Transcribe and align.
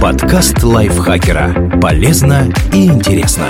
Подкаст 0.00 0.62
лайфхакера. 0.62 1.78
Полезно 1.80 2.50
и 2.72 2.86
интересно. 2.86 3.46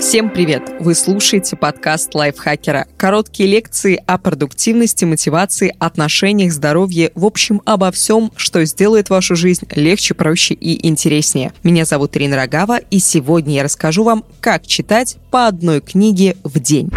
Всем 0.00 0.30
привет! 0.30 0.64
Вы 0.80 0.96
слушаете 0.96 1.54
подкаст 1.54 2.12
лайфхакера. 2.14 2.88
Короткие 2.96 3.48
лекции 3.48 4.02
о 4.04 4.18
продуктивности, 4.18 5.04
мотивации, 5.04 5.74
отношениях, 5.78 6.52
здоровье, 6.52 7.12
в 7.14 7.24
общем, 7.24 7.62
обо 7.64 7.92
всем, 7.92 8.32
что 8.36 8.64
сделает 8.64 9.10
вашу 9.10 9.36
жизнь 9.36 9.66
легче, 9.76 10.14
проще 10.14 10.54
и 10.54 10.84
интереснее. 10.88 11.52
Меня 11.62 11.84
зовут 11.84 12.16
Ирина 12.16 12.34
Рогава, 12.34 12.78
и 12.78 12.98
сегодня 12.98 13.54
я 13.54 13.62
расскажу 13.62 14.02
вам, 14.02 14.24
как 14.40 14.66
читать 14.66 15.18
по 15.30 15.46
одной 15.46 15.80
книге 15.80 16.36
в 16.42 16.58
день. 16.58 16.90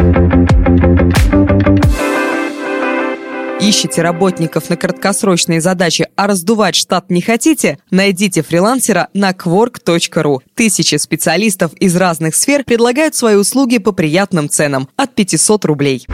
Ищете 3.61 4.03
работников 4.03 4.69
на 4.69 4.77
краткосрочные 4.77 5.61
задачи, 5.61 6.04
а 6.15 6.27
раздувать 6.27 6.75
штат 6.75 7.09
не 7.09 7.21
хотите? 7.21 7.79
Найдите 7.91 8.41
фрилансера 8.41 9.09
на 9.13 9.31
quark.ru. 9.31 10.39
Тысячи 10.53 10.95
специалистов 10.95 11.73
из 11.75 11.95
разных 11.95 12.35
сфер 12.35 12.63
предлагают 12.63 13.15
свои 13.15 13.35
услуги 13.35 13.77
по 13.77 13.91
приятным 13.91 14.49
ценам– 14.49 14.87
от 14.95 15.13
500 15.15 15.65
рублей. 15.65 16.05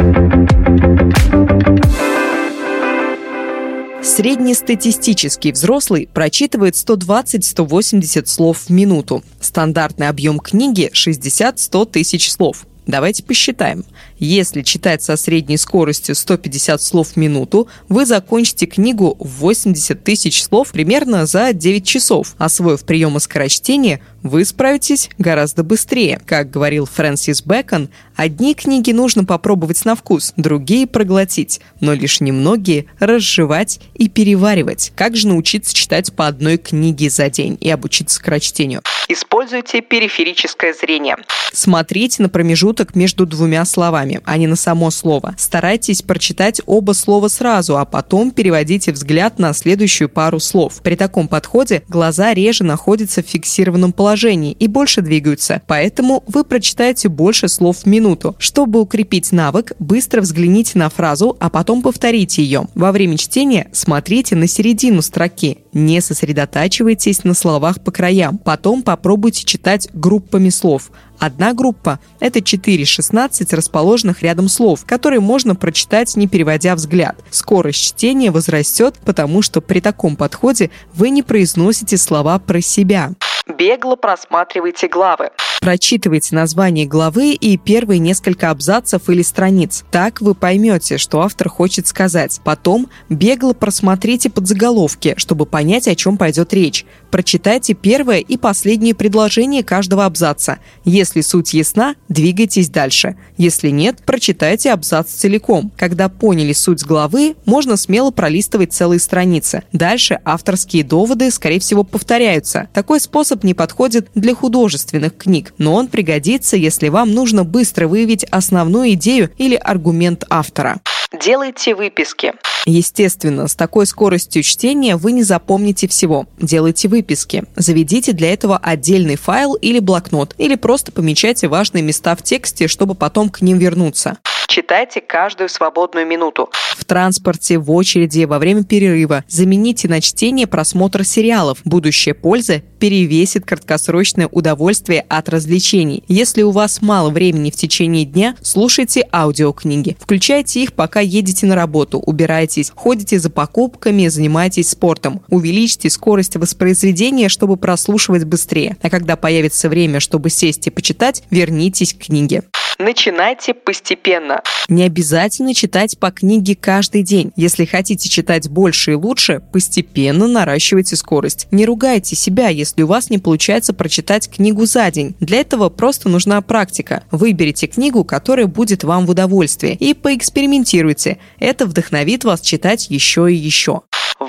Среднестатистический 4.04 5.52
взрослый 5.52 6.10
прочитывает 6.12 6.74
120-180 6.74 8.26
слов 8.26 8.58
в 8.66 8.70
минуту. 8.70 9.24
Стандартный 9.40 10.10
объем 10.10 10.40
книги– 10.40 10.90
60-100 10.94 11.92
тысяч 11.92 12.32
слов. 12.32 12.66
Давайте 12.88 13.24
посчитаем. 13.24 13.86
Если 14.24 14.62
читать 14.62 15.02
со 15.02 15.18
средней 15.18 15.58
скоростью 15.58 16.14
150 16.14 16.80
слов 16.80 17.08
в 17.10 17.16
минуту, 17.18 17.68
вы 17.90 18.06
закончите 18.06 18.68
книгу 18.68 19.18
в 19.20 19.28
80 19.40 20.04
тысяч 20.04 20.44
слов 20.44 20.72
примерно 20.72 21.26
за 21.26 21.54
9 21.54 21.84
часов. 21.84 22.36
Освоив 22.38 22.86
приемы 22.86 23.20
скорочтения, 23.20 24.00
вы 24.22 24.46
справитесь 24.46 25.10
гораздо 25.18 25.64
быстрее. 25.64 26.22
Как 26.24 26.52
говорил 26.52 26.86
Фрэнсис 26.86 27.42
Бэкон, 27.42 27.90
одни 28.16 28.54
книги 28.54 28.92
нужно 28.92 29.26
попробовать 29.26 29.84
на 29.86 29.96
вкус, 29.96 30.34
другие 30.38 30.86
проглотить, 30.86 31.60
но 31.80 31.94
лишь 31.94 32.22
немногие 32.22 32.86
разжевать 33.00 33.80
и 33.96 34.08
переваривать. 34.08 34.92
Как 34.96 35.16
же 35.16 35.30
научиться 35.30 35.74
читать 35.74 36.14
по 36.14 36.28
одной 36.28 36.58
книге 36.58 37.10
за 37.10 37.32
день 37.32 37.58
и 37.60 37.72
обучиться 37.72 38.18
скорочтению? 38.18 38.84
Используйте 39.08 39.82
периферическое 39.82 40.74
зрение. 40.74 41.18
Смотрите 41.52 42.22
на 42.22 42.30
промежуток 42.30 42.96
между 42.96 43.26
двумя 43.26 43.66
словами, 43.66 44.11
а 44.26 44.38
не 44.38 44.48
на 44.48 44.56
само 44.56 44.92
слово. 44.92 45.36
Старайтесь 45.38 46.02
прочитать 46.02 46.62
оба 46.66 46.92
слова 46.92 47.28
сразу, 47.28 47.78
а 47.78 47.86
потом 47.86 48.32
переводите 48.32 48.92
взгляд 48.92 49.40
на 49.40 49.54
следующую 49.54 50.10
пару 50.10 50.40
слов. 50.40 50.82
При 50.84 50.96
таком 50.96 51.28
подходе 51.28 51.84
глаза 51.88 52.34
реже 52.34 52.64
находятся 52.64 53.24
в 53.24 53.28
фиксированном 53.28 53.94
положении 53.94 54.52
и 54.54 54.68
больше 54.68 55.02
двигаются, 55.02 55.62
поэтому 55.68 56.24
вы 56.28 56.44
прочитаете 56.44 57.10
больше 57.10 57.48
слов 57.48 57.80
в 57.80 57.86
минуту. 57.86 58.36
Чтобы 58.40 58.82
укрепить 58.82 59.32
навык, 59.32 59.74
быстро 59.80 60.22
взгляните 60.22 60.78
на 60.78 60.90
фразу, 60.90 61.38
а 61.40 61.50
потом 61.50 61.82
повторите 61.82 62.44
ее. 62.44 62.68
Во 62.76 62.92
время 62.92 63.18
чтения 63.18 63.70
смотрите 63.72 64.36
на 64.36 64.48
середину 64.48 65.02
строки, 65.02 65.60
не 65.74 66.02
сосредотачивайтесь 66.02 67.24
на 67.24 67.34
словах 67.34 67.84
по 67.84 67.92
краям. 67.92 68.38
Потом 68.38 68.84
попробуйте 68.84 69.46
читать 69.46 69.88
группами 69.94 70.50
слов. 70.50 70.92
Одна 71.22 71.54
группа– 71.54 72.00
это 72.20 72.40
4-16 72.40 73.56
расположенных 73.56 74.24
рядом 74.24 74.50
слов, 74.50 74.86
которые 74.88 75.20
можно 75.20 75.54
прочитать, 75.54 76.18
не 76.18 76.28
переводя 76.28 76.74
взгляд. 76.74 77.16
Скорость 77.30 77.80
чтения 77.80 78.32
возрастет, 78.32 78.96
потому 79.06 79.44
что 79.44 79.62
при 79.62 79.82
таком 79.82 80.16
подходе 80.16 80.72
вы 80.96 81.12
не 81.12 81.22
произносите 81.22 81.98
слова 81.98 82.40
про 82.40 82.60
себя. 82.60 83.12
Бегло 83.58 83.96
просматривайте 83.96 84.88
главы. 84.88 85.32
Прочитывайте 85.62 86.34
название 86.34 86.88
главы 86.88 87.34
и 87.34 87.56
первые 87.56 88.00
несколько 88.00 88.50
абзацев 88.50 89.10
или 89.10 89.22
страниц. 89.22 89.84
Так 89.92 90.20
вы 90.20 90.34
поймете, 90.34 90.98
что 90.98 91.22
автор 91.22 91.50
хочет 91.50 91.86
сказать. 91.86 92.42
Потом 92.44 92.90
бегло 93.10 93.54
просмотрите 93.54 94.32
подзаголовки, 94.32 95.14
чтобы 95.18 95.46
понять, 95.46 95.88
о 95.88 95.96
чем 95.96 96.18
пойдет 96.18 96.52
речь. 96.54 96.84
Прочитайте 97.12 97.76
первое 97.76 98.20
и 98.20 98.38
последнее 98.38 98.96
предложение 98.96 99.64
каждого 99.64 100.06
абзаца. 100.06 100.58
Если 100.84 101.22
суть 101.22 101.54
ясна, 101.54 101.94
двигайтесь 102.10 102.70
дальше. 102.70 103.16
Если 103.38 103.70
нет, 103.70 104.02
прочитайте 104.04 104.72
абзац 104.72 105.12
целиком. 105.12 105.72
Когда 105.78 106.10
поняли 106.10 106.54
суть 106.54 106.84
главы, 106.84 107.36
можно 107.46 107.78
смело 107.78 108.10
пролистывать 108.10 108.74
целые 108.74 109.00
страницы. 109.00 109.62
Дальше 109.74 110.20
авторские 110.26 110.84
доводы, 110.84 111.30
скорее 111.30 111.60
всего, 111.60 111.84
повторяются. 111.84 112.68
Такой 112.74 113.00
способ 113.00 113.41
не 113.44 113.54
подходит 113.54 114.10
для 114.16 114.36
художественных 114.36 115.18
книг 115.18 115.54
но 115.58 115.76
он 115.76 115.88
пригодится, 115.88 116.58
если 116.58 116.90
вам 116.90 117.14
нужно 117.14 117.44
быстро 117.44 117.88
выявить 117.88 118.24
основную 118.26 118.94
идею 118.94 119.30
или 119.38 119.56
аргумент 119.56 120.26
автора. 120.30 120.82
Делайте 121.24 121.76
выписки. 121.76 122.34
Естественно, 122.66 123.48
с 123.48 123.56
такой 123.56 123.86
скоростью 123.86 124.44
чтения 124.44 124.96
вы 124.96 125.12
не 125.12 125.24
запомните 125.24 125.88
всего. 125.88 126.26
Делайте 126.40 126.88
выписки. 126.88 127.44
Заведите 127.56 128.14
для 128.14 128.32
этого 128.34 128.58
отдельный 128.58 129.18
файл 129.18 129.56
или 129.56 129.80
блокнот, 129.80 130.36
или 130.38 130.56
просто 130.56 130.92
помечайте 130.92 131.48
важные 131.48 131.84
места 131.84 132.16
в 132.16 132.24
тексте, 132.24 132.68
чтобы 132.68 132.96
потом 132.96 133.30
к 133.30 133.42
ним 133.42 133.58
вернуться. 133.58 134.18
Читайте 134.52 135.00
каждую 135.00 135.48
свободную 135.48 136.06
минуту. 136.06 136.50
В 136.76 136.84
транспорте, 136.84 137.58
в 137.58 137.72
очереди, 137.72 138.26
во 138.26 138.38
время 138.38 138.66
перерыва. 138.66 139.24
Замените 139.30 139.88
на 139.88 140.02
чтение 140.02 140.46
просмотр 140.46 141.06
сериалов. 141.06 141.60
Будущая 141.64 142.14
польза 142.14 142.62
перевесит 142.78 143.46
краткосрочное 143.46 144.28
удовольствие 144.28 145.06
от 145.08 145.30
развлечений. 145.30 146.04
Если 146.10 146.42
у 146.42 146.52
вас 146.52 146.82
мало 146.82 147.12
времени 147.12 147.50
в 147.50 147.56
течение 147.56 148.04
дня, 148.04 148.36
слушайте 148.42 149.08
аудиокниги. 149.14 149.96
Включайте 149.98 150.62
их, 150.62 150.74
пока 150.74 151.00
едете 151.00 151.46
на 151.46 151.56
работу, 151.56 152.00
убирайтесь, 152.00 152.74
ходите 152.76 153.20
за 153.20 153.30
покупками, 153.30 154.10
занимайтесь 154.10 154.68
спортом. 154.68 155.22
Увеличьте 155.30 155.90
скорость 155.90 156.36
воспроизведения, 156.36 157.30
чтобы 157.30 157.56
прослушивать 157.56 158.26
быстрее. 158.26 158.76
А 158.82 158.90
когда 158.90 159.16
появится 159.16 159.70
время, 159.70 160.02
чтобы 160.02 160.30
сесть 160.30 160.68
и 160.68 160.72
почитать, 160.72 161.24
вернитесь 161.30 161.94
к 161.94 162.00
книге. 162.00 162.44
Начинайте 162.82 163.54
постепенно. 163.54 164.42
Не 164.68 164.84
обязательно 164.84 165.54
читать 165.54 166.00
по 166.00 166.10
книге 166.10 166.56
каждый 166.56 167.04
день. 167.04 167.32
Если 167.36 167.66
хотите 167.66 168.10
читать 168.10 168.50
больше 168.50 168.94
и 168.94 168.96
лучше, 168.96 169.40
постепенно 169.54 170.28
наращивайте 170.28 170.96
скорость. 170.96 171.48
Не 171.52 171.68
ругайте 171.68 172.16
себя, 172.16 172.48
если 172.50 172.82
у 172.82 172.88
вас 172.88 173.12
не 173.12 173.20
получается 173.20 173.74
прочитать 173.74 174.32
книгу 174.32 174.66
за 174.66 174.90
день. 174.90 175.16
Для 175.20 175.42
этого 175.42 175.70
просто 175.70 176.10
нужна 176.10 176.42
практика. 176.42 177.04
Выберите 177.12 177.68
книгу, 177.68 178.04
которая 178.04 178.48
будет 178.48 178.84
вам 178.84 179.06
в 179.06 179.12
удовольствие, 179.12 179.76
и 179.76 179.94
поэкспериментируйте. 179.94 181.20
Это 181.38 181.68
вдохновит 181.68 182.24
вас 182.24 182.42
читать 182.42 182.90
еще 182.90 183.32
и 183.32 183.36
еще. 183.36 183.84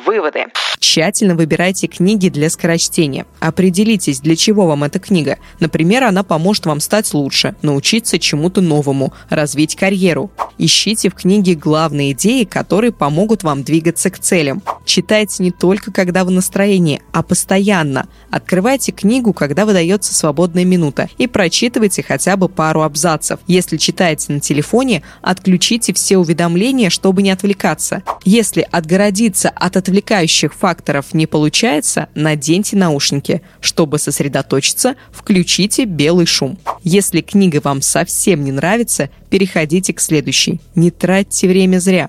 Выводы. 0.05 0.47
Тщательно 0.79 1.37
выбирайте 1.37 1.87
книги 1.87 2.29
для 2.29 2.51
скорочтения. 2.51 3.25
Определитесь, 3.39 4.21
для 4.21 4.35
чего 4.35 4.67
вам 4.67 4.85
эта 4.85 4.99
книга. 4.99 5.39
Например, 5.61 6.05
она 6.05 6.25
поможет 6.25 6.67
вам 6.67 6.81
стать 6.81 7.15
лучше, 7.15 7.55
научиться 7.63 8.19
чему-то 8.19 8.61
новому, 8.61 9.13
развить 9.31 9.77
карьеру. 9.77 10.33
Ищите 10.59 11.09
в 11.09 11.15
книге 11.15 11.55
главные 11.55 12.13
идеи, 12.13 12.45
которые 12.45 12.93
помогут 12.93 13.43
вам 13.43 13.63
двигаться 13.63 14.11
к 14.11 14.19
целям. 14.19 14.63
Читайте 14.85 15.43
не 15.45 15.51
только, 15.53 15.93
когда 15.93 16.25
вы 16.25 16.33
настроении, 16.33 17.01
а 17.13 17.23
постоянно. 17.23 18.09
Открывайте 18.31 18.91
книгу, 18.93 19.33
когда 19.33 19.65
выдается 19.65 20.13
свободная 20.13 20.65
минута, 20.65 21.09
и 21.19 21.27
прочитывайте 21.27 22.03
хотя 22.03 22.37
бы 22.37 22.49
пару 22.49 22.83
абзацев. 22.83 23.39
Если 23.47 23.77
читаете 23.77 24.33
на 24.33 24.41
телефоне, 24.41 25.03
отключите 25.23 25.93
все 25.93 26.19
уведомления, 26.19 26.91
чтобы 26.91 27.23
не 27.23 27.31
отвлекаться. 27.31 28.03
Если 28.25 28.67
отгородиться 28.71 29.49
от 29.49 29.77
отвлекающих 29.93 30.55
факторов 30.55 31.13
не 31.13 31.27
получается, 31.27 32.09
наденьте 32.15 32.77
наушники. 32.77 33.43
Чтобы 33.61 33.99
сосредоточиться, 33.99 34.97
включите 35.11 35.85
белый 35.85 36.25
шум. 36.25 36.59
Если 36.83 37.21
книга 37.21 37.61
вам 37.63 37.83
совсем 37.83 38.43
не 38.43 38.53
нравится, 38.53 39.11
переходите 39.29 39.93
к 39.93 40.01
следующей. 40.01 40.61
Не 40.75 40.91
тратьте 40.91 41.47
время 41.47 41.79
зря. 41.79 42.09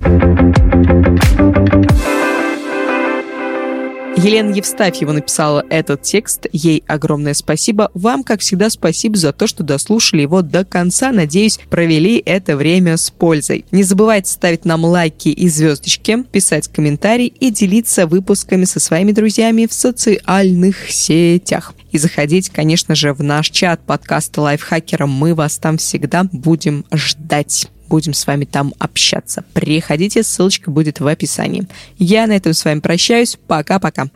Елена 4.24 4.54
Евстафьева 4.54 5.12
написала 5.12 5.66
этот 5.70 6.04
текст. 6.04 6.48
Ей 6.54 6.82
огромное 6.88 7.34
спасибо. 7.34 7.92
Вам, 7.94 8.24
как 8.24 8.40
всегда, 8.40 8.70
спасибо 8.70 9.18
за 9.18 9.34
то, 9.34 9.48
что 9.48 9.64
дослушали 9.64 10.22
его 10.22 10.42
до 10.42 10.64
конца. 10.64 11.12
Надеюсь, 11.12 11.60
провели 11.70 12.24
это 12.26 12.56
время 12.56 12.96
с 12.96 13.12
пользой. 13.12 13.66
Не 13.72 13.84
забывайте 13.84 14.32
ставить 14.32 14.64
нам 14.64 14.86
лайки 14.86 15.28
и 15.28 15.50
звездочки, 15.50 16.24
писать 16.32 16.70
комментарии 16.70 17.28
и 17.28 17.52
делиться 17.52 18.08
выпусками 18.08 18.64
со 18.64 18.80
своими 18.80 19.12
друзьями 19.12 19.68
в 19.70 19.74
социальных 19.74 20.90
сетях. 20.90 21.74
И 21.92 21.98
заходить, 21.98 22.50
конечно 22.50 22.96
же, 22.96 23.14
в 23.14 23.22
наш 23.22 23.50
чат 23.50 23.86
подкаста 23.86 24.40
Лайфхакера. 24.40 25.06
Мы 25.06 25.36
вас 25.36 25.58
там 25.58 25.78
всегда 25.78 26.24
будем 26.32 26.86
ждать. 26.94 27.68
Будем 27.94 28.16
с 28.16 28.26
вами 28.26 28.46
там 28.46 28.74
общаться. 28.80 29.44
Приходите, 29.54 30.24
ссылочка 30.24 30.72
будет 30.72 31.00
в 31.00 31.06
описании. 31.06 31.68
Я 32.00 32.26
на 32.26 32.32
этом 32.32 32.56
с 32.56 32.66
вами 32.66 32.80
прощаюсь. 32.80 33.38
Пока-пока. 33.46 34.08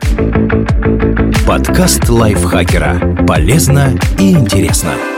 Подкаст 1.46 2.08
лайфхакера. 2.08 3.24
Полезно 3.24 3.96
и 4.18 4.32
интересно. 4.32 5.17